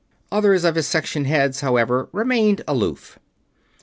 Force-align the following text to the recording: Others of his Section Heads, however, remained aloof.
Others 0.31 0.63
of 0.63 0.73
his 0.73 0.87
Section 0.87 1.25
Heads, 1.25 1.61
however, 1.61 2.09
remained 2.11 2.63
aloof. 2.67 3.19